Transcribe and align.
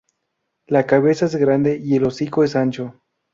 La 0.65 0.87
cabeza 0.87 1.27
es 1.27 1.35
grande 1.35 1.77
y 1.77 1.95
el 1.95 2.05
hocico 2.05 2.43
es 2.43 2.55
ancho. 2.55 2.99